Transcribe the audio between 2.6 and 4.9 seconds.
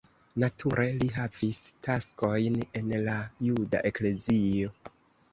en la juda eklezio.